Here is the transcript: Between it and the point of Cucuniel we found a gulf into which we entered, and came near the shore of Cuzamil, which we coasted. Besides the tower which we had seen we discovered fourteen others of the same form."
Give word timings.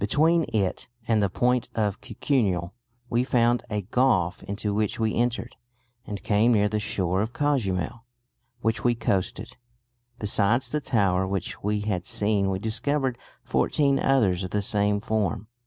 Between 0.01 0.45
it 0.51 0.87
and 1.07 1.21
the 1.21 1.29
point 1.29 1.69
of 1.75 2.01
Cucuniel 2.01 2.73
we 3.07 3.23
found 3.23 3.61
a 3.69 3.83
gulf 3.83 4.41
into 4.41 4.73
which 4.73 4.99
we 4.99 5.13
entered, 5.13 5.55
and 6.07 6.23
came 6.23 6.51
near 6.53 6.67
the 6.67 6.79
shore 6.79 7.21
of 7.21 7.33
Cuzamil, 7.33 8.03
which 8.61 8.83
we 8.83 8.95
coasted. 8.95 9.57
Besides 10.17 10.69
the 10.69 10.81
tower 10.81 11.27
which 11.27 11.61
we 11.61 11.81
had 11.81 12.07
seen 12.07 12.49
we 12.49 12.57
discovered 12.57 13.19
fourteen 13.43 13.99
others 13.99 14.41
of 14.41 14.49
the 14.49 14.63
same 14.63 14.99
form." 15.01 15.49